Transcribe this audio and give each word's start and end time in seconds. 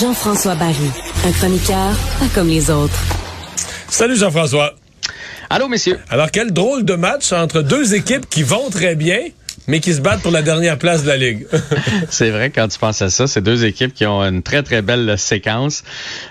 Jean-François 0.00 0.54
Barry, 0.56 0.90
un 1.24 1.32
chroniqueur 1.32 1.92
pas 2.18 2.26
comme 2.34 2.48
les 2.48 2.70
autres. 2.70 2.98
Salut 3.88 4.16
Jean-François. 4.16 4.74
Allô, 5.48 5.68
messieurs. 5.68 5.98
Alors, 6.10 6.30
quel 6.30 6.52
drôle 6.52 6.84
de 6.84 6.94
match 6.94 7.32
entre 7.32 7.62
deux 7.62 7.94
équipes 7.94 8.28
qui 8.28 8.42
vont 8.42 8.68
très 8.68 8.94
bien, 8.94 9.20
mais 9.68 9.80
qui 9.80 9.92
se 9.94 10.00
battent 10.00 10.22
pour 10.22 10.30
la 10.32 10.42
dernière 10.42 10.78
place 10.78 11.02
de 11.02 11.08
la 11.08 11.16
Ligue. 11.16 11.46
C'est 12.10 12.30
vrai, 12.30 12.50
quand 12.50 12.68
tu 12.68 12.78
penses 12.78 13.02
à 13.02 13.10
ça, 13.10 13.26
c'est 13.26 13.40
deux 13.40 13.64
équipes 13.64 13.92
qui 13.94 14.06
ont 14.06 14.22
une 14.22 14.42
très, 14.42 14.62
très 14.62 14.82
belle 14.82 15.18
séquence. 15.18 15.82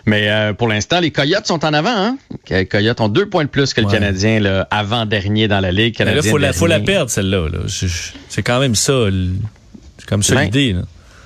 Mais 0.06 0.30
euh, 0.30 0.54
pour 0.54 0.68
l'instant, 0.68 1.00
les 1.00 1.12
Coyotes 1.12 1.46
sont 1.48 1.64
en 1.66 1.74
avant. 1.74 1.90
Hein? 1.96 2.18
Les 2.50 2.66
Coyotes 2.66 3.02
ont 3.02 3.10
deux 3.10 3.28
points 3.28 3.44
de 3.44 3.50
plus 3.50 3.74
que 3.74 3.82
le 3.82 3.88
Ouais. 3.88 3.94
Canadien, 3.94 4.66
avant-dernier 4.72 5.48
dans 5.48 5.60
la 5.60 5.72
Ligue. 5.72 5.96
Mais 6.00 6.06
là, 6.06 6.12
Canadien 6.12 6.32
faut 6.32 6.38
la, 6.38 6.54
faut 6.54 6.68
la 6.68 6.76
dernier. 6.80 6.86
perdre, 6.94 7.12
celle-là. 7.12 7.50
là. 7.50 7.60
C'est 8.30 8.44
quand 8.44 8.60
même 8.60 8.76
ça. 8.76 8.94
C'est 9.98 10.08
comme 10.08 10.24
ça 10.24 10.36
Ben, 10.36 10.44
l'idée. 10.44 10.74
là. 10.74 10.82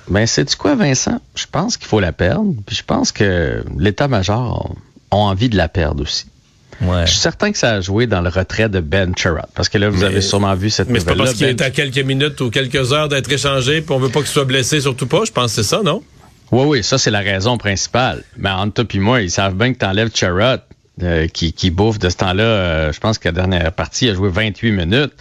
Ben, 0.08 0.26
c'est 0.26 0.54
quoi, 0.56 0.74
Vincent? 0.74 1.20
Je 1.36 1.44
pense 1.50 1.76
qu'il 1.76 1.86
faut 1.86 2.00
la 2.00 2.12
perdre. 2.12 2.52
Puis 2.66 2.76
je 2.76 2.82
pense 2.82 3.12
que 3.12 3.62
l'état-major 3.78 4.74
ont 5.12 5.16
envie 5.16 5.48
de 5.48 5.56
la 5.56 5.68
perdre 5.68 6.02
aussi. 6.02 6.26
Ouais. 6.80 7.06
Je 7.06 7.10
suis 7.10 7.20
certain 7.20 7.52
que 7.52 7.58
ça 7.58 7.72
a 7.74 7.80
joué 7.80 8.06
dans 8.06 8.20
le 8.22 8.30
retrait 8.30 8.68
de 8.68 8.80
Ben 8.80 9.12
Sherrod. 9.16 9.44
Parce 9.54 9.68
que 9.68 9.76
là, 9.78 9.90
vous 9.90 10.00
Mais- 10.00 10.06
avez 10.06 10.20
sûrement 10.22 10.54
vu 10.54 10.70
cette 10.70 10.88
Mais 10.88 10.98
c'est 10.98 11.04
pas 11.04 11.10
nouvelle-là. 11.12 11.24
parce 11.24 11.36
qu'il 11.38 11.46
Ben- 11.46 11.56
est 11.56 11.62
à 11.62 11.70
quelques 11.70 11.98
minutes 12.06 12.40
ou 12.40 12.50
quelques 12.50 12.92
heures 12.92 13.08
d'être 13.08 13.30
échangé, 13.30 13.82
puis 13.82 13.92
on 13.94 13.98
veut 13.98 14.08
pas 14.08 14.20
qu'il 14.20 14.28
soit 14.28 14.44
blessé, 14.46 14.80
surtout 14.80 15.06
pas. 15.06 15.24
Je 15.26 15.32
pense 15.32 15.54
que 15.54 15.62
c'est 15.62 15.68
ça, 15.68 15.82
non? 15.84 16.02
Oui, 16.52 16.64
oui, 16.66 16.82
ça, 16.82 16.96
c'est 16.98 17.10
la 17.10 17.20
raison 17.20 17.58
principale. 17.58 18.24
Mais 18.36 18.50
entre 18.50 18.82
toi 18.82 18.86
et 18.94 18.98
moi, 18.98 19.20
ils 19.22 19.30
savent 19.30 19.54
bien 19.54 19.72
que 19.72 19.78
t'enlèves 19.78 20.10
Charrot, 20.14 20.60
euh, 21.02 21.28
qui, 21.28 21.52
qui 21.52 21.70
bouffe 21.70 21.98
de 21.98 22.08
ce 22.08 22.16
temps-là. 22.16 22.42
euh, 22.42 22.92
je 22.92 22.98
pense 23.00 23.18
que 23.18 23.28
la 23.28 23.32
dernière 23.32 23.72
partie, 23.72 24.06
il 24.06 24.10
a 24.10 24.14
joué 24.14 24.28
28 24.30 24.72
minutes. 24.72 25.12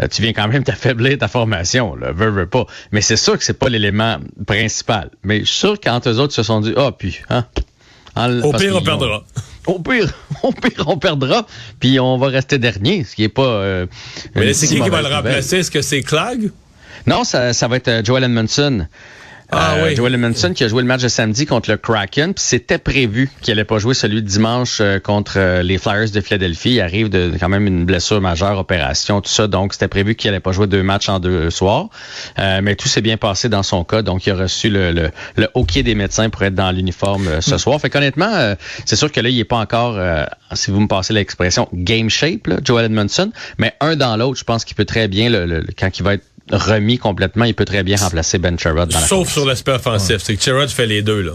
Euh, 0.00 0.06
tu 0.08 0.22
viens 0.22 0.32
quand 0.32 0.48
même 0.48 0.64
t'affaiblir 0.64 1.18
ta 1.18 1.28
formation, 1.28 1.94
là, 1.96 2.12
veux, 2.12 2.30
veux 2.30 2.46
pas. 2.46 2.66
Mais 2.92 3.00
c'est 3.00 3.16
sûr 3.16 3.36
que 3.36 3.44
c'est 3.44 3.58
pas 3.58 3.68
l'élément 3.68 4.16
principal. 4.46 5.10
Mais 5.24 5.40
je 5.40 5.44
suis 5.44 5.56
sûr 5.58 5.80
qu'entre 5.80 6.08
eux 6.10 6.18
autres, 6.20 6.32
ils 6.32 6.36
se 6.36 6.42
sont 6.44 6.60
dit, 6.60 6.72
ah, 6.76 6.90
puis, 6.96 7.18
hein? 7.28 7.44
En- 8.16 8.40
Au 8.42 8.52
pire, 8.52 8.76
on 8.76 8.80
perdra. 8.82 9.24
Au 9.66 9.78
pire, 9.80 10.12
au 10.42 10.52
pire, 10.52 10.84
on 10.86 10.96
perdra, 10.98 11.46
puis 11.78 12.00
on 12.00 12.16
va 12.18 12.28
rester 12.28 12.58
dernier, 12.58 13.04
ce 13.04 13.14
qui 13.14 13.24
est 13.24 13.28
pas. 13.28 13.42
euh, 13.42 13.86
Mais 14.34 14.52
c'est 14.54 14.66
si 14.66 14.76
qui 14.76 14.80
qui 14.82 14.88
va 14.88 15.02
le 15.02 15.08
remplacer? 15.14 15.58
Est-ce 15.58 15.70
que 15.70 15.82
c'est 15.82 16.02
Clag? 16.02 16.50
Non, 17.06 17.24
ça, 17.24 17.52
ça 17.52 17.68
va 17.68 17.76
être 17.76 17.88
euh, 17.88 18.02
Joel 18.04 18.24
Edmondson. 18.24 18.86
Ah 19.50 19.76
Euh, 19.78 19.86
oui. 19.88 19.96
Joel 19.96 20.14
Edmondson 20.14 20.52
qui 20.54 20.62
a 20.64 20.68
joué 20.68 20.82
le 20.82 20.88
match 20.88 21.00
de 21.02 21.08
samedi 21.08 21.46
contre 21.46 21.70
le 21.70 21.78
Kraken. 21.78 22.34
Puis 22.34 22.44
c'était 22.44 22.76
prévu 22.76 23.30
qu'il 23.40 23.52
allait 23.52 23.64
pas 23.64 23.78
jouer 23.78 23.94
celui 23.94 24.16
de 24.22 24.26
dimanche 24.28 24.78
euh, 24.82 24.98
contre 25.00 25.34
euh, 25.36 25.62
les 25.62 25.78
Flyers 25.78 26.10
de 26.10 26.20
Philadelphie. 26.20 26.72
Il 26.74 26.80
arrive 26.82 27.08
de 27.08 27.32
quand 27.40 27.48
même 27.48 27.66
une 27.66 27.86
blessure 27.86 28.20
majeure, 28.20 28.58
opération, 28.58 29.22
tout 29.22 29.30
ça. 29.30 29.46
Donc 29.46 29.72
c'était 29.72 29.88
prévu 29.88 30.16
qu'il 30.16 30.28
allait 30.28 30.40
pas 30.40 30.52
jouer 30.52 30.66
deux 30.66 30.82
matchs 30.82 31.08
en 31.08 31.18
deux 31.18 31.48
soirs. 31.50 31.88
Euh, 32.38 32.60
mais 32.62 32.74
tout 32.76 32.88
s'est 32.88 33.00
bien 33.00 33.16
passé 33.16 33.48
dans 33.48 33.62
son 33.62 33.84
cas. 33.84 34.02
Donc 34.02 34.26
il 34.26 34.32
a 34.32 34.36
reçu 34.36 34.68
le, 34.68 34.92
le, 34.92 35.10
le 35.36 35.48
hockey 35.54 35.82
des 35.82 35.94
médecins 35.94 36.28
pour 36.28 36.42
être 36.42 36.54
dans 36.54 36.70
l'uniforme 36.70 37.26
euh, 37.28 37.38
Hmm. 37.38 37.42
ce 37.42 37.56
soir. 37.58 37.80
Fait 37.80 37.88
qu'honnêtement, 37.88 38.30
euh, 38.34 38.54
c'est 38.84 38.96
sûr 38.96 39.10
que 39.10 39.20
là, 39.20 39.28
il 39.30 39.38
est 39.38 39.44
pas 39.44 39.56
encore, 39.58 39.94
euh, 39.96 40.24
si 40.52 40.70
vous 40.70 40.80
me 40.80 40.88
passez 40.88 41.14
l'expression, 41.14 41.68
game 41.72 42.10
shape, 42.10 42.48
là, 42.48 42.56
Joel 42.62 42.84
Edmondson. 42.86 43.30
Mais 43.58 43.72
un 43.80 43.96
dans 43.96 44.16
l'autre, 44.16 44.38
je 44.38 44.44
pense 44.44 44.64
qu'il 44.66 44.76
peut 44.76 44.84
très 44.84 45.08
bien, 45.08 45.30
le, 45.30 45.46
le- 45.46 45.64
quand 45.78 45.98
il 45.98 46.02
va 46.02 46.14
être 46.14 46.24
remis 46.50 46.98
complètement, 46.98 47.44
il 47.44 47.54
peut 47.54 47.64
très 47.64 47.82
bien 47.82 47.96
remplacer 47.96 48.38
Ben 48.38 48.58
Sherrod 48.58 48.88
dans 48.88 49.00
la 49.00 49.06
Sauf 49.06 49.30
sur 49.30 49.44
l'aspect 49.44 49.72
offensif. 49.72 50.18
C'est 50.18 50.36
que 50.36 50.42
Sherrod 50.42 50.68
fait 50.68 50.86
les 50.86 51.02
deux, 51.02 51.22
là. 51.22 51.32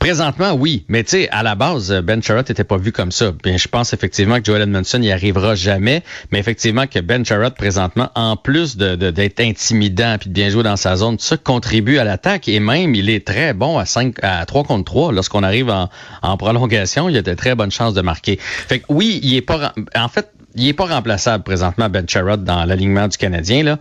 Présentement, 0.00 0.54
oui. 0.54 0.86
Mais 0.88 1.04
tu 1.04 1.10
sais, 1.10 1.28
à 1.28 1.42
la 1.42 1.54
base, 1.54 1.92
Ben 2.02 2.22
Sherrod 2.22 2.48
n'était 2.48 2.64
pas 2.64 2.78
vu 2.78 2.90
comme 2.90 3.12
ça. 3.12 3.32
Bien, 3.44 3.58
je 3.58 3.68
pense 3.68 3.92
effectivement 3.92 4.38
que 4.38 4.46
Joel 4.46 4.62
Edmondson 4.62 4.98
n'y 4.98 5.12
arrivera 5.12 5.54
jamais. 5.54 6.02
Mais 6.32 6.38
effectivement 6.38 6.86
que 6.86 7.00
Ben 7.00 7.22
Sherrod, 7.22 7.54
présentement, 7.54 8.08
en 8.14 8.34
plus 8.34 8.78
de, 8.78 8.96
d'être 8.96 9.40
intimidant 9.40 10.16
puis 10.18 10.30
de 10.30 10.34
bien 10.34 10.48
jouer 10.48 10.62
dans 10.62 10.76
sa 10.76 10.96
zone, 10.96 11.18
ça 11.18 11.36
contribue 11.36 11.98
à 11.98 12.04
l'attaque. 12.04 12.48
Et 12.48 12.60
même, 12.60 12.94
il 12.94 13.10
est 13.10 13.26
très 13.26 13.52
bon 13.52 13.76
à 13.76 13.84
5, 13.84 14.16
à 14.22 14.46
3 14.46 14.64
contre 14.64 14.84
3. 14.84 15.12
Lorsqu'on 15.12 15.42
arrive 15.42 15.68
en, 15.68 15.90
en 16.22 16.36
prolongation, 16.38 17.10
il 17.10 17.18
a 17.18 17.22
de 17.22 17.34
très 17.34 17.54
bonnes 17.54 17.70
chances 17.70 17.92
de 17.92 18.00
marquer. 18.00 18.38
Fait 18.40 18.78
que 18.78 18.86
oui, 18.88 19.20
il 19.22 19.36
est 19.36 19.42
pas, 19.42 19.74
en 19.94 20.08
fait, 20.08 20.30
il 20.54 20.68
est 20.68 20.72
pas 20.72 20.86
remplaçable 20.86 21.44
présentement, 21.44 21.88
Ben 21.88 22.08
Sherrod, 22.08 22.44
dans 22.44 22.64
l'alignement 22.64 23.08
du 23.08 23.16
Canadien, 23.16 23.62
là. 23.62 23.78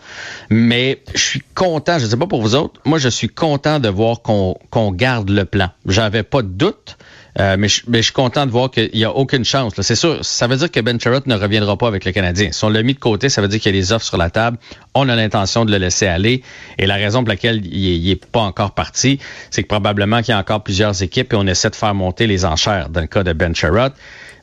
Mais 0.50 1.01
je 1.13 1.19
suis 1.19 1.41
content, 1.56 2.00
je 2.00 2.06
sais 2.06 2.18
pas 2.18 2.28
pour 2.28 2.41
vous 2.41 2.56
autres, 2.56 2.80
moi, 2.86 3.00
je 3.00 3.09
suis 3.09 3.30
content 3.30 3.80
de 3.80 3.90
voir 3.90 4.22
qu'on 4.22 4.56
qu'on 4.69 4.91
garde 4.91 5.30
le 5.30 5.46
plan. 5.46 5.69
J'avais 6.09 6.24
pas 6.24 6.42
de 6.42 6.47
doute. 6.47 6.97
euh, 7.40 7.56
mais, 7.59 7.68
je, 7.68 8.02
suis 8.02 8.14
content 8.14 8.47
de 8.47 8.52
voir 8.52 8.72
qu'il 8.72 8.90
n'y 8.96 9.03
a 9.03 9.12
aucune 9.12 9.46
chance. 9.46 9.74
C'est 9.80 9.94
sûr, 9.94 10.25
ça 10.25 10.47
veut 10.47 10.58
dire 10.58 10.72
que 10.72 10.80
Ben 10.80 11.00
Sherrod 11.00 11.28
ne 11.28 11.36
reviendra 11.36 11.78
pas 11.78 11.88
avec 11.88 12.03
le 12.03 12.12
Canadien. 12.12 12.50
Si 12.52 12.66
on 12.66 12.70
l'a 12.70 12.81
mis 12.81 12.96
de 12.96 13.00
côté, 13.00 13.30
ça 13.30 13.44
veut 13.44 13.47
dire 13.47 13.59
qu'il 13.59 13.75
y 13.75 13.78
a 13.78 13.80
des 13.80 13.92
offres 13.92 14.06
sur 14.06 14.18
la 14.18 14.31
table. 14.31 14.58
On 14.96 15.08
a 15.08 15.16
l'intention 15.16 15.66
de 15.66 15.72
le 15.72 15.78
laisser 15.78 16.08
aller. 16.08 16.42
Et 16.80 16.88
la 16.88 16.96
raison 16.96 17.19
pour 17.19 17.30
laquelle 17.30 17.64
il 17.64 18.03
n'est 18.08 18.16
pas 18.16 18.40
encore 18.40 18.72
parti, 18.72 19.19
c'est 19.52 19.62
que 19.62 19.68
probablement 19.68 20.24
qu'il 20.24 20.30
y 20.30 20.36
a 20.36 20.40
encore 20.40 20.64
plusieurs 20.64 21.03
équipes 21.03 21.31
et 21.34 21.36
on 21.36 21.46
essaie 21.46 21.69
de 21.69 21.75
faire 21.75 21.94
monter 21.94 22.25
les 22.25 22.44
enchères 22.44 22.90
dans 22.90 23.02
le 23.02 23.08
cas 23.08 23.22
de 23.22 23.34
Ben 23.34 23.53
Sherrod. 23.53 23.94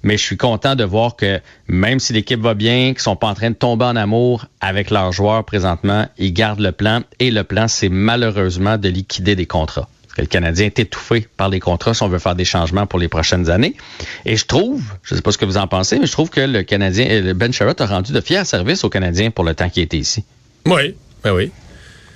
Mais 0.04 0.16
je 0.16 0.22
suis 0.22 0.36
content 0.36 0.76
de 0.76 0.84
voir 0.84 1.16
que 1.16 1.40
même 1.66 1.98
si 1.98 2.12
l'équipe 2.12 2.40
va 2.40 2.54
bien, 2.54 2.92
qu'ils 2.92 3.00
sont 3.00 3.16
pas 3.16 3.26
en 3.26 3.34
train 3.34 3.50
de 3.50 3.56
tomber 3.56 3.86
en 3.86 3.96
amour 3.96 4.46
avec 4.60 4.90
leurs 4.90 5.10
joueurs 5.10 5.44
présentement, 5.44 6.06
ils 6.16 6.32
gardent 6.32 6.60
le 6.60 6.70
plan. 6.70 7.00
Et 7.18 7.32
le 7.32 7.42
plan, 7.42 7.66
c'est 7.66 7.88
malheureusement 7.88 8.78
de 8.78 8.88
liquider 8.88 9.34
des 9.34 9.46
contrats. 9.46 9.88
Que 10.16 10.22
le 10.22 10.26
Canadien 10.28 10.66
est 10.66 10.78
étouffé 10.78 11.28
par 11.36 11.50
les 11.50 11.60
contrats 11.60 11.92
si 11.92 12.02
on 12.02 12.08
veut 12.08 12.18
faire 12.18 12.34
des 12.34 12.46
changements 12.46 12.86
pour 12.86 12.98
les 12.98 13.08
prochaines 13.08 13.50
années. 13.50 13.76
Et 14.24 14.36
je 14.38 14.46
trouve, 14.46 14.82
je 15.02 15.12
ne 15.14 15.16
sais 15.18 15.22
pas 15.22 15.30
ce 15.30 15.36
que 15.36 15.44
vous 15.44 15.58
en 15.58 15.66
pensez, 15.66 15.98
mais 15.98 16.06
je 16.06 16.12
trouve 16.12 16.30
que 16.30 16.40
le 16.40 16.62
Canadien, 16.62 17.06
euh, 17.10 17.20
le 17.20 17.32
Ben 17.34 17.52
Sherratt 17.52 17.78
a 17.82 17.86
rendu 17.86 18.12
de 18.12 18.20
fiers 18.22 18.44
services 18.46 18.82
aux 18.82 18.88
Canadiens 18.88 19.30
pour 19.30 19.44
le 19.44 19.54
temps 19.54 19.68
qu'il 19.68 19.82
était 19.82 19.98
ici. 19.98 20.24
Oui, 20.64 20.94
ben 21.22 21.32
oui. 21.34 21.50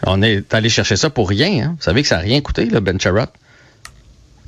On 0.06 0.22
est 0.22 0.54
allé 0.54 0.70
chercher 0.70 0.96
ça 0.96 1.10
pour 1.10 1.28
rien. 1.28 1.62
Hein. 1.66 1.74
Vous 1.76 1.82
savez 1.84 2.00
que 2.00 2.08
ça 2.08 2.16
n'a 2.16 2.22
rien 2.22 2.40
coûté, 2.40 2.64
le 2.64 2.80
Ben 2.80 2.98
Sherratt. 2.98 3.32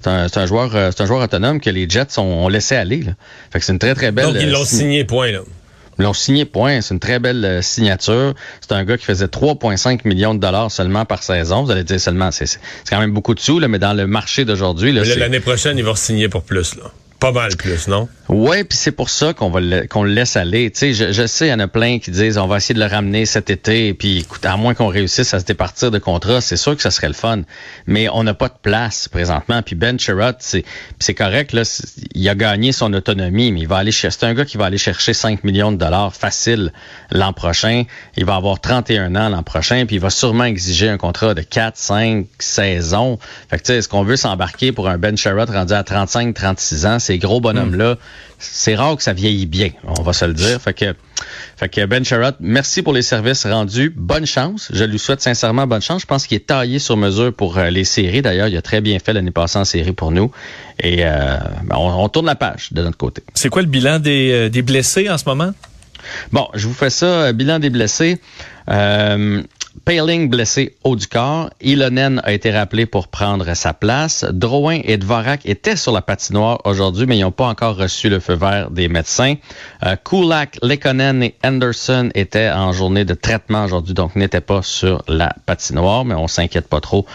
C'est 0.03 0.39
un, 0.39 0.47
joueur, 0.47 0.75
euh, 0.75 0.91
c'est 0.91 1.03
un 1.03 1.07
joueur 1.07 1.23
autonome 1.23 1.61
que 1.61 1.71
les 1.71 1.89
Jets 1.89 2.19
ont, 2.19 2.45
ont 2.47 2.49
laissé 2.49 2.75
aller. 2.75 3.03
Là. 3.03 3.13
Fait 3.53 3.61
que 3.61 3.65
c'est 3.65 3.73
une 3.73 3.79
très 3.79 3.95
très 3.95 4.11
belle. 4.11 4.33
Donc, 4.33 4.37
ils 4.41 4.49
euh, 4.49 4.53
l'ont 4.53 4.65
sign- 4.65 4.79
signé, 4.79 5.05
point, 5.05 5.31
là. 5.31 5.41
Ils 5.99 6.05
l'ont 6.05 6.13
signé, 6.13 6.45
point. 6.45 6.81
C'est 6.81 6.95
une 6.95 7.01
très 7.01 7.19
belle 7.19 7.45
euh, 7.45 7.63
signature. 7.63 8.35
C'est 8.61 8.73
un 8.73 8.85
gars 8.85 8.97
qui 8.97 9.05
faisait 9.05 9.27
3,5 9.27 10.01
millions 10.07 10.35
de 10.35 10.41
dollars 10.41 10.71
seulement 10.71 11.05
par 11.05 11.23
saison. 11.23 11.65
Vous 11.65 11.71
allez 11.71 11.85
dire 11.85 12.01
seulement, 12.01 12.31
c'est 12.31 12.59
quand 12.89 12.99
même 12.99 13.13
beaucoup 13.13 13.35
de 13.35 13.41
sous, 13.41 13.59
là, 13.59 13.69
mais 13.69 13.79
dans 13.79 13.93
le 13.93 14.07
marché 14.07 14.45
d'aujourd'hui, 14.45 14.93
L'année 14.93 15.41
prochaine, 15.41 15.79
il 15.79 15.85
va 15.85 15.95
signer 15.95 16.29
pour 16.29 16.43
plus, 16.43 16.77
là. 16.77 16.85
Pas 17.23 17.31
mal 17.31 17.57
plus, 17.57 17.87
non? 17.87 18.09
Ouais, 18.29 18.65
puis 18.65 18.79
c'est 18.79 18.91
pour 18.93 19.11
ça 19.11 19.33
qu'on 19.33 19.51
va 19.51 19.61
le, 19.61 19.87
qu'on 19.87 20.03
le 20.03 20.11
laisse 20.11 20.37
aller. 20.37 20.73
Tu 20.73 20.93
je, 20.93 21.13
je 21.13 21.27
sais, 21.27 21.47
il 21.47 21.51
y 21.51 21.53
en 21.53 21.61
a 21.61 21.69
plein 21.69 21.99
qui 21.99 22.11
disent 22.11 22.39
on 22.39 22.49
va 22.49 22.57
essayer 22.57 22.75
de 22.75 22.81
le 22.81 22.87
ramener 22.87 23.27
cet 23.27 23.51
été, 23.51 23.95
puis 23.95 24.21
écoute, 24.21 24.45
à 24.45 24.57
moins 24.57 24.75
qu'on 24.75 24.89
réussisse 24.89 25.33
à 25.33 25.39
se 25.39 25.45
départir 25.45 25.93
de 25.93 25.99
contrat, 25.99 26.41
c'est 26.41 26.57
sûr 26.57 26.75
que 26.75 26.83
ça 26.83 26.91
serait 26.91 27.09
le 27.09 27.15
fun. 27.15 27.43
Mais 27.87 28.09
on 28.09 28.25
n'a 28.25 28.35
pas 28.35 28.49
de 28.49 28.57
place 28.61 29.07
présentement. 29.07 29.63
Puis 29.63 29.77
Ben 29.77 30.01
Sherratt, 30.01 30.39
c'est, 30.41 30.65
c'est 30.99 31.15
correct 31.15 31.53
là, 31.53 31.63
il 32.15 32.29
a 32.29 32.35
gagné 32.35 32.73
son 32.73 32.93
autonomie, 32.93 33.53
mais 33.53 33.61
il 33.61 33.69
va 33.69 33.77
aller 33.77 33.93
chercher. 33.93 34.19
C'est 34.19 34.27
un 34.27 34.35
gars 34.35 34.45
qui 34.45 34.57
va 34.57 34.65
aller 34.65 34.79
chercher 34.79 35.13
5 35.13 35.45
millions 35.45 35.71
de 35.71 35.77
dollars 35.77 36.15
facile 36.15 36.73
l'an 37.11 37.33
prochain. 37.33 37.85
Il 38.17 38.25
va 38.25 38.35
avoir 38.35 38.61
31 38.61 39.15
ans 39.15 39.29
l'an 39.29 39.43
prochain, 39.45 39.85
puis 39.87 39.97
il 39.97 40.03
va 40.03 40.11
sûrement 40.11 40.45
exiger 40.45 40.89
un 40.89 40.97
contrat 40.97 41.35
de 41.35 41.43
4, 41.43 41.77
5 41.77 42.27
saisons. 42.41 43.19
Fait 43.49 43.63
que 43.63 43.73
est-ce 43.73 43.89
qu'on 43.89 44.03
veut 44.03 44.17
s'embarquer 44.17 44.73
pour 44.73 44.89
un 44.89 44.99
Ben 44.99 45.17
Sherratt 45.17 45.51
rendu 45.51 45.73
à 45.73 45.85
35, 45.85 46.35
36 46.35 46.87
ans? 46.87 46.99
Ces 47.13 47.19
gros 47.19 47.41
bonhommes-là, 47.41 47.97
c'est 48.39 48.75
rare 48.75 48.97
que 48.97 49.03
ça 49.03 49.13
vieillit 49.13 49.45
bien, 49.45 49.71
on 49.85 50.03
va 50.03 50.15
se 50.15 50.25
le 50.25 50.33
dire. 50.33 50.59
Fait 50.63 50.73
que, 50.73 50.95
fait 51.59 51.69
que 51.69 51.85
Ben 51.85 52.03
Sherrod, 52.03 52.37
merci 52.41 52.81
pour 52.81 52.95
les 52.95 53.03
services 53.03 53.45
rendus. 53.45 53.93
Bonne 53.95 54.25
chance. 54.25 54.71
Je 54.73 54.85
lui 54.85 54.99
souhaite 54.99 55.21
sincèrement 55.21 55.67
bonne 55.67 55.83
chance. 55.83 56.01
Je 56.01 56.07
pense 56.07 56.27
qu'il 56.27 56.37
est 56.37 56.47
taillé 56.47 56.79
sur 56.79 56.97
mesure 56.97 57.35
pour 57.35 57.59
euh, 57.59 57.69
les 57.69 57.85
séries. 57.85 58.23
D'ailleurs, 58.23 58.49
il 58.49 58.57
a 58.57 58.63
très 58.63 58.81
bien 58.81 58.99
fait 58.99 59.13
l'année 59.13 59.31
passée 59.31 59.59
en 59.59 59.67
série 59.67 59.93
pour 59.93 60.11
nous. 60.11 60.31
Et 60.81 61.05
euh, 61.05 61.37
ben, 61.65 61.77
on, 61.77 62.03
on, 62.03 62.09
tourne 62.09 62.27
la 62.27 62.35
page 62.35 62.73
de 62.73 62.81
notre 62.83 62.97
côté. 62.97 63.23
C'est 63.35 63.51
quoi 63.51 63.61
le 63.61 63.69
bilan 63.69 63.99
des, 63.99 64.33
euh, 64.33 64.49
des 64.49 64.63
blessés 64.63 65.11
en 65.11 65.19
ce 65.19 65.25
moment? 65.27 65.53
Bon, 66.33 66.49
je 66.55 66.67
vous 66.67 66.75
fais 66.75 66.91
ça, 66.91 67.33
bilan 67.33 67.59
des 67.59 67.71
blessés. 67.71 68.19
Euh, 68.71 69.43
Paling 69.85 70.29
blessé 70.29 70.77
haut 70.85 70.97
du 70.97 71.07
corps. 71.07 71.51
Ilonen 71.61 72.21
a 72.25 72.33
été 72.33 72.53
rappelé 72.53 72.85
pour 72.87 73.09
prendre 73.09 73.55
sa 73.55 73.73
place. 73.73 74.25
Drouin 74.31 74.81
et 74.85 74.99
Dvorak 74.99 75.47
étaient 75.47 75.77
sur 75.77 75.93
la 75.93 76.03
patinoire 76.03 76.61
aujourd'hui, 76.65 77.07
mais 77.07 77.17
ils 77.17 77.23
n'ont 77.23 77.33
pas 77.33 77.47
encore 77.47 77.77
reçu 77.77 78.09
le 78.09 78.21
feu 78.21 78.35
vert 78.35 78.71
des 78.71 78.89
médecins. 78.89 79.35
Euh, 79.85 79.97
Kulak, 79.97 80.59
Lekonen 80.63 81.23
et 81.23 81.35
Anderson 81.43 82.11
étaient 82.15 82.51
en 82.51 82.73
journée 82.73 83.05
de 83.05 83.15
traitement 83.15 83.65
aujourd'hui, 83.65 83.95
donc 83.95 84.15
n'étaient 84.15 84.43
pas 84.43 84.63
sur 84.63 85.03
la 85.09 85.35
patinoire, 85.47 86.05
mais 86.05 86.15
on 86.15 86.29
s'inquiète 86.29 86.69
pas 86.69 86.81
trop 86.81 87.07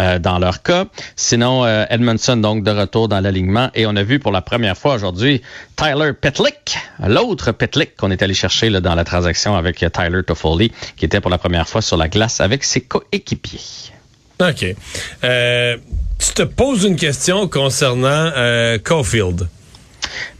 euh, 0.00 0.18
dans 0.18 0.38
leur 0.38 0.62
cas. 0.62 0.86
Sinon, 1.16 1.64
euh, 1.64 1.84
Edmondson 1.90 2.38
donc 2.38 2.64
de 2.64 2.70
retour 2.70 3.08
dans 3.08 3.20
l'alignement 3.20 3.70
et 3.74 3.86
on 3.86 3.94
a 3.94 4.02
vu 4.02 4.18
pour 4.18 4.32
la 4.32 4.40
première 4.40 4.76
fois 4.76 4.94
aujourd'hui 4.94 5.42
Tyler 5.76 6.12
Petlick, 6.14 6.78
l'autre 7.06 7.52
Petlick 7.52 7.94
qu'on 7.96 8.10
est 8.10 8.22
allé 8.22 8.34
chercher 8.36 8.70
là, 8.70 8.80
dans 8.80 8.94
la 8.94 9.04
transaction 9.04 9.56
avec 9.56 9.84
Tyler 9.92 10.22
Toffoli, 10.24 10.72
qui 10.96 11.04
était 11.04 11.20
pour 11.20 11.30
la 11.30 11.38
première 11.38 11.68
fois 11.68 11.82
sur 11.82 11.96
la 11.96 12.08
glace 12.08 12.40
avec 12.40 12.64
ses 12.64 12.82
coéquipiers. 12.82 13.60
OK. 14.40 14.66
Euh, 15.24 15.76
tu 16.18 16.32
te 16.32 16.42
poses 16.42 16.84
une 16.84 16.96
question 16.96 17.48
concernant 17.48 18.30
euh, 18.36 18.78
Caulfield. 18.78 19.48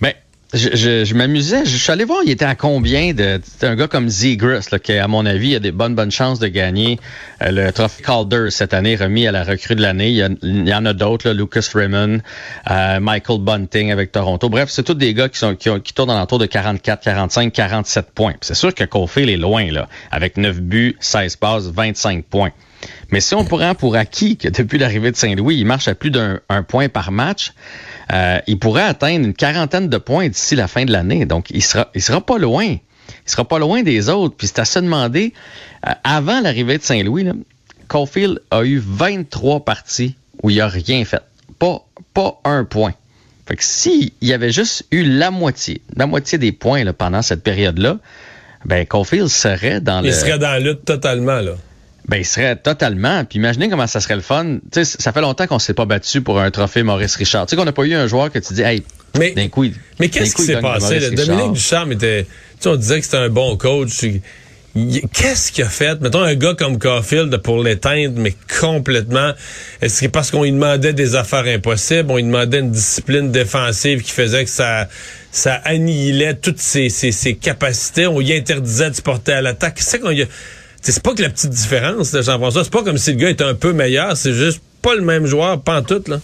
Ben, 0.00 0.12
je, 0.56 1.14
m'amusais. 1.14 1.64
Je 1.64 1.76
suis 1.76 1.92
allé 1.92 2.04
voir, 2.04 2.20
il 2.24 2.30
était 2.30 2.44
à 2.44 2.54
combien 2.54 3.12
de. 3.14 3.40
un 3.62 3.76
gars 3.76 3.88
comme 3.88 4.08
Zegras, 4.08 4.68
qui, 4.82 4.92
à 4.92 5.08
mon 5.08 5.26
avis, 5.26 5.54
a 5.54 5.58
des 5.58 5.72
bonnes, 5.72 5.94
bonnes 5.94 6.10
chances 6.10 6.38
de 6.38 6.48
gagner 6.48 6.98
euh, 7.42 7.50
le 7.50 7.72
trophée 7.72 8.02
Calder 8.02 8.48
cette 8.50 8.74
année, 8.74 8.96
remis 8.96 9.26
à 9.26 9.32
la 9.32 9.44
recrue 9.44 9.74
de 9.74 9.82
l'année. 9.82 10.10
Il, 10.10 10.36
il, 10.42 10.68
y 10.68 10.74
en 10.74 10.84
a 10.86 10.92
d'autres, 10.92 11.30
Lucas 11.30 11.68
Raymond, 11.74 12.18
euh, 12.70 13.00
Michael 13.00 13.40
Bunting 13.40 13.92
avec 13.92 14.12
Toronto. 14.12 14.48
Bref, 14.48 14.68
c'est 14.70 14.82
tous 14.82 14.94
des 14.94 15.14
gars 15.14 15.28
qui, 15.28 15.38
sont, 15.38 15.54
qui, 15.54 15.70
ont, 15.70 15.80
qui 15.80 15.92
tournent 15.92 16.08
dans 16.08 16.18
l'entour 16.18 16.38
de 16.38 16.46
44, 16.46 17.02
45, 17.02 17.52
47 17.52 18.10
points. 18.14 18.34
C'est 18.40 18.54
sûr 18.54 18.74
que 18.74 18.84
Caulfield 18.84 19.28
est 19.28 19.36
loin, 19.36 19.70
là, 19.70 19.88
avec 20.10 20.36
9 20.36 20.60
buts, 20.60 20.96
16 21.00 21.36
passes, 21.36 21.66
25 21.66 22.24
points. 22.24 22.52
Mais 23.10 23.20
si 23.20 23.34
on 23.34 23.44
prend 23.44 23.74
pour 23.74 23.96
acquis 23.96 24.36
que 24.36 24.48
depuis 24.48 24.78
l'arrivée 24.78 25.10
de 25.10 25.16
Saint-Louis, 25.16 25.56
il 25.56 25.66
marche 25.66 25.88
à 25.88 25.94
plus 25.94 26.10
d'un 26.10 26.40
point 26.68 26.88
par 26.88 27.12
match, 27.12 27.52
euh, 28.12 28.38
il 28.46 28.58
pourrait 28.58 28.82
atteindre 28.82 29.26
une 29.26 29.34
quarantaine 29.34 29.88
de 29.88 29.98
points 29.98 30.28
d'ici 30.28 30.54
la 30.54 30.68
fin 30.68 30.84
de 30.84 30.92
l'année. 30.92 31.26
Donc, 31.26 31.50
il 31.50 31.62
sera, 31.62 31.90
il 31.94 32.02
sera 32.02 32.20
pas 32.20 32.38
loin. 32.38 32.64
Il 32.66 33.30
sera 33.30 33.44
pas 33.44 33.58
loin 33.58 33.82
des 33.82 34.08
autres. 34.08 34.36
Puis 34.36 34.48
c'est 34.48 34.60
à 34.60 34.64
se 34.64 34.78
demander, 34.78 35.32
euh, 35.86 35.90
avant 36.04 36.40
l'arrivée 36.40 36.78
de 36.78 36.82
Saint-Louis, 36.82 37.26
Caulfield 37.88 38.40
a 38.50 38.64
eu 38.64 38.80
23 38.84 39.64
parties 39.64 40.14
où 40.42 40.50
il 40.50 40.60
a 40.60 40.68
rien 40.68 41.04
fait. 41.04 41.22
Pas, 41.58 41.84
pas 42.14 42.40
un 42.44 42.64
point. 42.64 42.94
Fait 43.46 43.56
que 43.56 43.64
s'il 43.64 44.10
y 44.22 44.32
avait 44.32 44.50
juste 44.50 44.86
eu 44.90 45.04
la 45.04 45.30
moitié, 45.30 45.80
la 45.94 46.06
moitié 46.06 46.36
des 46.36 46.52
points 46.52 46.82
là, 46.82 46.92
pendant 46.92 47.22
cette 47.22 47.44
période-là, 47.44 47.98
ben 48.64 48.84
Caulfield 48.84 49.28
serait 49.28 49.80
dans 49.80 50.00
il 50.00 50.06
le... 50.06 50.08
Il 50.10 50.14
serait 50.14 50.38
dans 50.38 50.50
la 50.50 50.58
lutte 50.58 50.84
totalement, 50.84 51.40
là. 51.40 51.52
Ben, 52.08 52.18
il 52.18 52.24
serait 52.24 52.56
totalement. 52.56 53.24
Puis 53.24 53.38
imaginez 53.38 53.68
comment 53.68 53.86
ça 53.86 54.00
serait 54.00 54.14
le 54.14 54.22
fun. 54.22 54.58
Tu 54.70 54.84
sais, 54.84 54.96
ça 54.98 55.12
fait 55.12 55.20
longtemps 55.20 55.46
qu'on 55.46 55.58
s'est 55.58 55.74
pas 55.74 55.86
battu 55.86 56.20
pour 56.20 56.40
un 56.40 56.50
trophée 56.50 56.82
Maurice 56.82 57.16
Richard. 57.16 57.46
Tu 57.46 57.50
sais 57.50 57.56
qu'on 57.56 57.64
n'a 57.64 57.72
pas 57.72 57.84
eu 57.84 57.94
un 57.94 58.06
joueur 58.06 58.30
que 58.30 58.38
tu 58.38 58.54
dis, 58.54 58.62
hey, 58.62 58.82
mais, 59.18 59.32
d'un 59.32 59.48
coup, 59.48 59.64
mais 59.98 60.08
qu'est-ce 60.08 60.34
qui 60.34 60.42
s'est 60.42 60.60
passé? 60.60 61.00
Là? 61.00 61.10
Dominique 61.10 61.52
Ducharme 61.52 61.92
était, 61.92 62.24
tu 62.24 62.30
sais, 62.60 62.68
on 62.68 62.76
disait 62.76 62.98
que 63.00 63.04
c'était 63.04 63.16
un 63.16 63.28
bon 63.28 63.56
coach. 63.56 64.04
Qu'est-ce 65.12 65.52
qu'il 65.52 65.64
a 65.64 65.68
fait? 65.68 65.98
Mettons 66.02 66.22
un 66.22 66.34
gars 66.34 66.54
comme 66.54 66.78
Caulfield 66.78 67.34
pour 67.38 67.62
l'éteindre, 67.62 68.18
mais 68.18 68.34
complètement. 68.60 69.32
Est-ce 69.80 70.02
que 70.02 70.06
parce 70.08 70.30
qu'on 70.30 70.42
lui 70.42 70.52
demandait 70.52 70.92
des 70.92 71.16
affaires 71.16 71.46
impossibles, 71.46 72.10
on 72.10 72.16
lui 72.16 72.24
demandait 72.24 72.58
une 72.58 72.72
discipline 72.72 73.32
défensive 73.32 74.02
qui 74.02 74.10
faisait 74.10 74.44
que 74.44 74.50
ça, 74.50 74.86
ça 75.32 75.54
annihilait 75.64 76.34
toutes 76.34 76.58
ses, 76.58 76.90
ses, 76.90 77.10
ses 77.10 77.36
capacités, 77.36 78.06
on 78.06 78.20
lui 78.20 78.34
interdisait 78.34 78.90
de 78.90 78.96
se 78.96 79.02
porter 79.02 79.32
à 79.32 79.40
l'attaque. 79.40 79.78
C'est 79.80 79.98
qu'on 79.98 80.10
y 80.10 80.22
a 80.22 80.26
c'est 80.81 81.02
pas 81.02 81.14
que 81.14 81.23
la 81.23 81.31
petite 81.31 81.50
différence, 81.50 82.12
Jean-François. 82.12 82.64
C'est 82.64 82.73
pas 82.73 82.82
comme 82.82 82.99
si 82.99 83.12
le 83.12 83.19
gars 83.19 83.31
était 83.31 83.44
un 83.44 83.55
peu 83.55 83.73
meilleur. 83.73 84.17
C'est 84.17 84.32
juste 84.32 84.62
pas 84.82 84.94
le 84.94 85.02
même 85.02 85.26
joueur, 85.26 85.61
pas 85.61 85.81
en 85.81 85.82
tout, 85.82 86.02
là. 86.06 86.20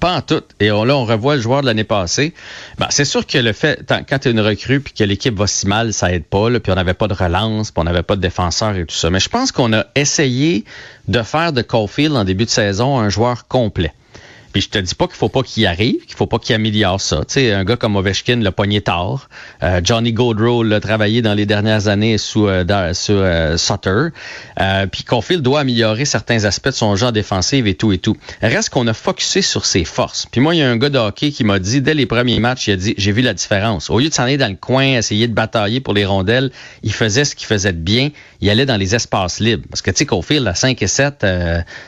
Pas 0.00 0.16
en 0.16 0.20
tout. 0.20 0.42
Et 0.58 0.72
on, 0.72 0.84
là, 0.84 0.96
on 0.96 1.04
revoit 1.04 1.36
le 1.36 1.42
joueur 1.42 1.60
de 1.60 1.66
l'année 1.66 1.84
passée. 1.84 2.34
Ben, 2.78 2.88
c'est 2.90 3.04
sûr 3.04 3.24
que 3.24 3.38
le 3.38 3.52
fait, 3.52 3.80
quand 4.08 4.18
tu 4.18 4.28
es 4.28 4.30
une 4.32 4.40
recrue 4.40 4.80
puis 4.80 4.92
que 4.92 5.04
l'équipe 5.04 5.34
va 5.34 5.46
si 5.46 5.68
mal, 5.68 5.92
ça 5.92 6.12
aide 6.12 6.24
pas. 6.24 6.50
Puis 6.50 6.72
on 6.72 6.74
n'avait 6.74 6.94
pas 6.94 7.06
de 7.06 7.14
relance, 7.14 7.70
puis 7.70 7.80
on 7.80 7.84
n'avait 7.84 8.02
pas 8.02 8.16
de 8.16 8.20
défenseur 8.20 8.76
et 8.76 8.84
tout 8.84 8.96
ça. 8.96 9.10
Mais 9.10 9.20
je 9.20 9.28
pense 9.28 9.52
qu'on 9.52 9.72
a 9.72 9.86
essayé 9.94 10.64
de 11.06 11.22
faire 11.22 11.52
de 11.52 11.62
Caulfield 11.62 12.16
en 12.16 12.24
début 12.24 12.44
de 12.44 12.50
saison 12.50 12.98
un 12.98 13.08
joueur 13.08 13.46
complet. 13.46 13.92
Puis 14.52 14.62
je 14.62 14.68
te 14.68 14.78
dis 14.78 14.94
pas 14.94 15.06
qu'il 15.06 15.16
faut 15.16 15.28
pas 15.28 15.42
qu'il 15.42 15.66
arrive, 15.66 16.04
qu'il 16.06 16.16
faut 16.16 16.26
pas 16.26 16.38
qu'il 16.38 16.54
améliore 16.54 17.00
ça. 17.00 17.18
Tu 17.18 17.34
sais, 17.34 17.52
un 17.52 17.64
gars 17.64 17.76
comme 17.76 17.96
Ovechkin 17.96 18.36
l'a 18.36 18.52
pogné 18.52 18.80
tard. 18.80 19.28
Euh, 19.62 19.80
Johnny 19.82 20.12
Gaudreau 20.12 20.62
l'a 20.62 20.80
travaillé 20.80 21.22
dans 21.22 21.34
les 21.34 21.46
dernières 21.46 21.88
années 21.88 22.18
sous, 22.18 22.46
euh, 22.48 22.94
sous 22.94 23.12
euh, 23.12 23.56
Sutter. 23.56 24.08
Euh, 24.60 24.86
puis 24.86 25.04
Caulfield 25.04 25.42
doit 25.42 25.60
améliorer 25.60 26.04
certains 26.04 26.44
aspects 26.44 26.68
de 26.68 26.74
son 26.74 26.96
jeu 26.96 27.12
défensif 27.12 27.66
et 27.66 27.74
tout 27.74 27.92
et 27.92 27.98
tout. 27.98 28.16
Reste 28.42 28.70
qu'on 28.70 28.86
a 28.86 28.94
focusé 28.94 29.42
sur 29.42 29.64
ses 29.64 29.84
forces. 29.84 30.26
Puis 30.30 30.40
moi, 30.40 30.54
il 30.54 30.58
y 30.58 30.62
a 30.62 30.70
un 30.70 30.76
gars 30.76 30.90
de 30.90 30.98
hockey 30.98 31.30
qui 31.30 31.44
m'a 31.44 31.58
dit, 31.58 31.80
dès 31.80 31.94
les 31.94 32.06
premiers 32.06 32.40
matchs, 32.40 32.68
il 32.68 32.72
a 32.72 32.76
dit, 32.76 32.94
j'ai 32.96 33.12
vu 33.12 33.22
la 33.22 33.34
différence. 33.34 33.90
Au 33.90 33.98
lieu 33.98 34.08
de 34.08 34.14
s'en 34.14 34.24
aller 34.24 34.36
dans 34.36 34.50
le 34.50 34.56
coin, 34.56 34.98
essayer 34.98 35.28
de 35.28 35.34
batailler 35.34 35.80
pour 35.80 35.94
les 35.94 36.04
rondelles, 36.04 36.50
il 36.82 36.92
faisait 36.92 37.24
ce 37.24 37.34
qu'il 37.34 37.46
faisait 37.46 37.72
de 37.72 37.78
bien. 37.78 38.10
Il 38.40 38.50
allait 38.50 38.66
dans 38.66 38.76
les 38.76 38.94
espaces 38.94 39.40
libres. 39.40 39.64
Parce 39.70 39.82
que 39.82 39.90
tu 39.90 40.04
sais, 40.04 40.46
à 40.46 40.54
5 40.54 40.82
et 40.82 40.86
7, 40.86 41.26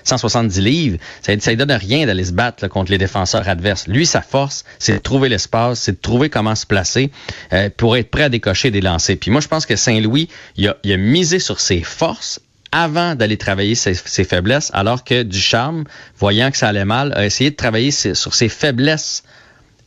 170 0.04 0.60
livres, 0.60 0.98
ça, 1.22 1.32
ça 1.38 1.50
lui 1.50 1.56
donne 1.56 1.72
rien 1.72 2.06
d'aller 2.06 2.24
se 2.24 2.32
battre 2.32 2.53
contre 2.68 2.90
les 2.90 2.98
défenseurs 2.98 3.48
adverses. 3.48 3.86
Lui, 3.86 4.06
sa 4.06 4.22
force, 4.22 4.64
c'est 4.78 4.94
de 4.94 4.98
trouver 4.98 5.28
l'espace, 5.28 5.80
c'est 5.80 5.92
de 5.92 6.00
trouver 6.00 6.30
comment 6.30 6.54
se 6.54 6.66
placer 6.66 7.10
euh, 7.52 7.70
pour 7.76 7.96
être 7.96 8.10
prêt 8.10 8.24
à 8.24 8.28
décocher 8.28 8.70
des 8.70 8.80
lancers. 8.80 9.16
Puis 9.20 9.30
moi, 9.30 9.40
je 9.40 9.48
pense 9.48 9.66
que 9.66 9.76
Saint-Louis, 9.76 10.28
il 10.56 10.68
a, 10.68 10.96
misé 10.96 11.38
sur 11.38 11.60
ses 11.60 11.82
forces 11.82 12.40
avant 12.72 13.14
d'aller 13.14 13.36
travailler 13.36 13.74
ses, 13.74 13.94
ses, 13.94 14.24
faiblesses, 14.24 14.70
alors 14.74 15.04
que 15.04 15.22
Ducharme, 15.22 15.84
voyant 16.18 16.50
que 16.50 16.56
ça 16.56 16.68
allait 16.68 16.84
mal, 16.84 17.12
a 17.14 17.24
essayé 17.24 17.50
de 17.50 17.56
travailler 17.56 17.90
sur 17.90 18.34
ses 18.34 18.48
faiblesses 18.48 19.22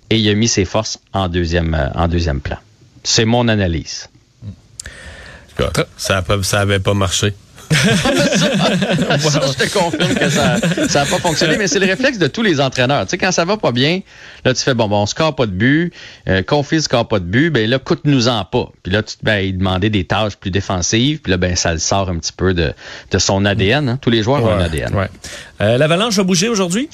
et 0.10 0.18
il 0.18 0.30
a 0.30 0.34
mis 0.36 0.48
ses 0.48 0.66
forces 0.66 1.00
en 1.14 1.28
deuxième, 1.28 1.74
euh, 1.74 2.34
plan. 2.42 2.58
C'est 3.04 3.26
mon 3.26 3.48
analyse. 3.48 4.10
Ça, 5.98 6.24
ça 6.44 6.60
avait 6.60 6.80
pas 6.80 6.94
marché. 6.94 7.34
ça, 7.72 9.42
je 9.46 9.66
te 9.66 9.74
confirme 9.74 10.16
que 10.16 10.30
ça 10.30 10.60
n'a 10.60 11.06
pas 11.06 11.20
fonctionné, 11.20 11.58
mais 11.58 11.68
c'est 11.68 11.80
le 11.80 11.86
réflexe 11.86 12.18
de 12.18 12.28
tous 12.28 12.42
les 12.42 12.62
entraîneurs. 12.62 13.06
Tu 13.06 13.12
sais, 13.12 13.18
quand 13.18 13.32
ça 13.32 13.46
va 13.46 13.58
pas 13.58 13.72
bien, 13.72 14.02
là, 14.46 14.54
tu 14.54 14.62
fais, 14.62 14.74
bon, 14.74 14.88
bon 14.88 15.02
on 15.02 15.06
score 15.06 15.36
pas 15.36 15.46
de 15.46 15.52
but, 15.52 15.94
euh, 16.30 16.42
Confis 16.44 16.82
score 16.82 17.08
pas 17.08 17.20
de 17.20 17.26
but, 17.26 17.50
ben 17.50 17.70
là, 17.70 17.80
coûte-nous-en 17.80 18.46
pas. 18.46 18.70
Puis 18.84 18.92
là, 18.92 19.04
tu, 19.04 19.16
ben, 19.22 19.40
il 19.40 19.58
demandait 19.58 19.90
des 19.90 20.06
tâches 20.06 20.38
plus 20.38 20.52
défensives, 20.52 21.20
puis 21.22 21.32
là, 21.32 21.38
ben, 21.38 21.56
ça 21.56 21.74
le 21.74 21.80
sort 21.80 22.10
un 22.10 22.18
petit 22.18 22.34
peu 22.34 22.54
de, 22.54 22.74
de 23.12 23.18
son 23.18 23.46
ADN. 23.46 23.90
Hein. 23.90 24.00
Tous 24.02 24.10
les 24.10 24.24
joueurs 24.24 24.44
ouais, 24.44 24.52
ont 24.52 24.56
un 24.56 24.62
ADN. 24.62 24.96
Ouais. 24.96 25.10
Euh, 25.62 25.78
L'Avalanche 25.78 26.18
a 26.20 26.24
bougé 26.24 26.48
aujourd'hui? 26.50 26.90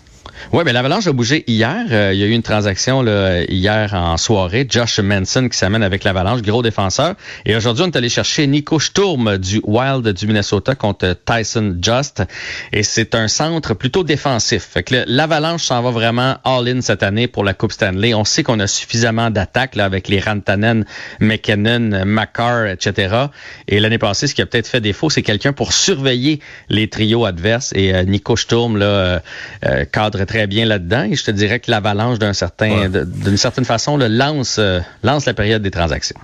Oui, 0.51 0.63
mais 0.65 0.73
l'Avalanche 0.73 1.07
a 1.07 1.13
bougé 1.13 1.43
hier. 1.47 1.85
Euh, 1.91 2.11
il 2.13 2.19
y 2.19 2.23
a 2.23 2.27
eu 2.27 2.31
une 2.31 2.43
transaction 2.43 3.01
là, 3.01 3.43
hier 3.43 3.93
en 3.93 4.17
soirée. 4.17 4.65
Josh 4.69 4.99
Manson 4.99 5.47
qui 5.49 5.57
s'amène 5.57 5.83
avec 5.83 6.03
l'Avalanche, 6.03 6.41
gros 6.41 6.61
défenseur. 6.61 7.15
Et 7.45 7.55
aujourd'hui, 7.55 7.83
on 7.83 7.87
est 7.87 7.95
allé 7.95 8.09
chercher 8.09 8.47
Nico 8.47 8.79
Sturm 8.79 9.37
du 9.37 9.61
Wild 9.63 10.07
du 10.07 10.27
Minnesota 10.27 10.75
contre 10.75 11.15
Tyson 11.25 11.77
Just. 11.81 12.23
Et 12.71 12.83
c'est 12.83 13.15
un 13.15 13.27
centre 13.27 13.73
plutôt 13.73 14.03
défensif. 14.03 14.63
Fait 14.63 14.83
que 14.83 15.03
l'Avalanche 15.07 15.63
s'en 15.63 15.81
va 15.81 15.91
vraiment 15.91 16.37
all-in 16.43 16.81
cette 16.81 17.03
année 17.03 17.27
pour 17.27 17.43
la 17.43 17.53
Coupe 17.53 17.71
Stanley. 17.71 18.13
On 18.13 18.25
sait 18.25 18.43
qu'on 18.43 18.59
a 18.59 18.67
suffisamment 18.67 19.29
d'attaques 19.29 19.77
avec 19.77 20.07
les 20.07 20.19
Rantanen, 20.19 20.85
McKinnon, 21.19 22.05
Makar, 22.05 22.67
etc. 22.67 23.27
Et 23.67 23.79
l'année 23.79 23.97
passée, 23.97 24.27
ce 24.27 24.35
qui 24.35 24.41
a 24.41 24.45
peut-être 24.45 24.67
fait 24.67 24.81
défaut, 24.81 25.09
c'est 25.09 25.23
quelqu'un 25.23 25.53
pour 25.53 25.73
surveiller 25.73 26.39
les 26.69 26.89
trios 26.89 27.25
adverses. 27.25 27.73
Et 27.75 27.93
euh, 27.93 28.03
Nico 28.03 28.35
Sturm, 28.35 28.77
là, 28.77 28.85
euh, 28.85 29.19
euh, 29.65 29.85
cadre 30.25 30.31
très 30.31 30.47
bien 30.47 30.65
là-dedans. 30.65 31.03
Et 31.03 31.15
je 31.15 31.23
te 31.23 31.31
dirais 31.31 31.59
que 31.59 31.69
l'avalanche 31.69 32.19
d'un 32.19 32.33
certain, 32.33 32.89
ouais. 32.89 33.05
d'une 33.05 33.37
certaine 33.37 33.65
façon, 33.65 33.97
le 33.97 34.07
lance, 34.07 34.57
euh, 34.59 34.79
lance 35.03 35.25
la 35.25 35.33
période 35.33 35.61
des 35.61 35.71
transactions. 35.71 36.19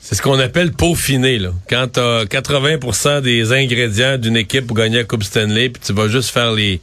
C'est 0.00 0.16
ce 0.16 0.22
qu'on 0.22 0.38
appelle 0.38 0.72
peaufiner, 0.72 1.38
là. 1.38 1.50
Quand 1.68 1.86
tu 1.94 2.00
as 2.00 2.24
80% 2.24 3.22
des 3.22 3.52
ingrédients 3.52 4.18
d'une 4.18 4.36
équipe 4.36 4.66
pour 4.66 4.76
gagner 4.76 4.98
la 4.98 5.04
Coupe 5.04 5.22
Stanley, 5.22 5.70
puis 5.70 5.82
tu 5.84 5.94
vas 5.94 6.08
juste 6.08 6.30
faire 6.30 6.52
les, 6.52 6.80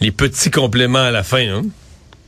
les 0.00 0.10
petits 0.10 0.50
compléments 0.50 1.04
à 1.04 1.10
la 1.10 1.22
fin, 1.22 1.46
hein? 1.48 1.62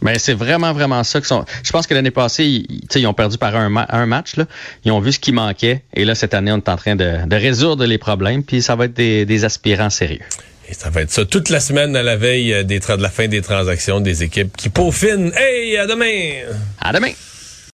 Mais 0.03 0.19
c'est 0.19 0.35
vraiment, 0.35 0.75
vraiment 0.75 1.03
ça 1.03 1.19
que 1.19 1.27
sont. 1.27 1.47
Je 1.63 1.73
pense 1.73 1.87
que 1.87 1.95
l'année 1.95 2.11
passée, 2.11 2.45
ils, 2.45 2.81
ils 2.95 3.07
ont 3.07 3.15
perdu 3.15 3.39
par 3.39 3.57
un, 3.57 3.71
ma 3.71 3.87
un, 3.89 4.05
match. 4.05 4.37
Là. 4.37 4.45
Ils 4.85 4.93
ont 4.93 5.01
vu 5.01 5.13
ce 5.13 5.19
qui 5.19 5.33
manquait. 5.33 5.83
Et 5.95 6.05
là, 6.05 6.15
cette 6.15 6.35
année, 6.35 6.53
on 6.53 6.59
est 6.59 6.69
en 6.69 6.77
train 6.77 6.95
de, 6.95 7.27
de 7.27 7.37
résoudre 7.37 7.87
les 7.87 7.97
problèmes. 7.97 8.45
Puis 8.45 8.61
ça 8.61 8.77
va 8.77 8.85
être 8.85 8.93
des, 8.93 9.25
des 9.25 9.45
aspirants 9.47 9.89
sérieux. 9.89 10.21
Et 10.69 10.75
ça 10.75 10.91
va 10.91 11.03
être 11.03 11.11
ça 11.11 11.25
toute 11.25 11.51
la 11.51 11.61
semaine 11.61 11.95
à 11.97 12.03
la 12.03 12.17
veille 12.17 12.65
des 12.65 12.81
de 12.81 13.03
la 13.03 13.11
fin 13.11 13.29
des 13.29 13.43
transactions 13.43 14.01
des 14.01 14.23
équipes 14.23 14.57
qui 14.57 14.69
peaufinent. 14.69 15.33
Hey, 15.37 15.77
à 15.77 15.87
demain! 15.87 16.45
À 16.81 16.93
demain! 16.93 17.13